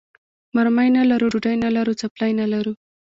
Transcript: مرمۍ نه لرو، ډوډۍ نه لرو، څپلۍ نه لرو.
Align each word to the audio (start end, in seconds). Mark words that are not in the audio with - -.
مرمۍ 0.55 0.89
نه 0.97 1.01
لرو، 1.09 1.25
ډوډۍ 1.33 1.55
نه 1.63 1.69
لرو، 1.75 1.93
څپلۍ 2.01 2.31
نه 2.39 2.45
لرو. 2.53 2.73